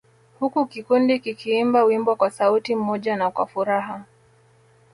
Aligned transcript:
Huku 0.39 0.65
kikundi 0.65 1.19
kikiimba 1.19 1.83
wimbo 1.83 2.15
kwa 2.15 2.31
sauti 2.31 2.75
moja 2.75 3.15
na 3.15 3.31
kwa 3.31 3.45
furaha 3.47 4.05